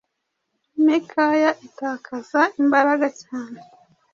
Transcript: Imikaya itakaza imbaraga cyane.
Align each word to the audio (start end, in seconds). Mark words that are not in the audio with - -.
Imikaya 0.77 1.49
itakaza 1.67 2.41
imbaraga 2.61 3.07
cyane. 3.21 3.59